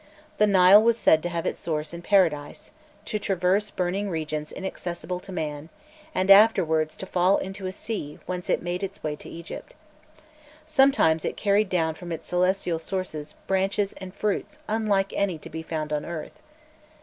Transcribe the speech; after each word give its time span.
The 0.39 0.47
Nile 0.47 0.81
was 0.81 0.97
said 0.97 1.21
to 1.21 1.29
have 1.29 1.45
its 1.45 1.59
source 1.59 1.93
in 1.93 2.01
Paradise, 2.01 2.71
to 3.05 3.19
traverse 3.19 3.69
burning 3.69 4.09
regions 4.09 4.51
inaccessible 4.51 5.19
to 5.19 5.31
man, 5.31 5.69
and 6.15 6.31
afterwards 6.31 6.97
to 6.97 7.05
fall 7.05 7.37
into 7.37 7.67
a 7.67 7.71
sea 7.71 8.17
whence 8.25 8.49
it 8.49 8.63
made 8.63 8.81
its 8.81 9.03
way 9.03 9.15
to 9.17 9.29
Egypt. 9.29 9.75
Sometimes 10.65 11.23
it 11.23 11.37
carried 11.37 11.69
down 11.69 11.93
from 11.93 12.11
its 12.11 12.27
celestial 12.27 12.79
sources 12.79 13.35
branches 13.45 13.93
and 13.93 14.11
fruits 14.15 14.57
unlike 14.67 15.13
any 15.15 15.37
to 15.37 15.51
be 15.51 15.61
found 15.61 15.93
on 15.93 16.03
earth. 16.03 16.41